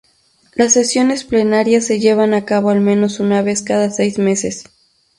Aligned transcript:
Las 0.55 0.73
sesiones 0.73 1.23
plenarias 1.23 1.85
se 1.85 1.99
llevan 1.99 2.33
a 2.33 2.43
cabo 2.43 2.71
al 2.71 2.81
menos 2.81 3.19
una 3.19 3.43
vez 3.43 3.61
cada 3.61 3.91
seis 3.91 4.17
meses. 4.17 4.63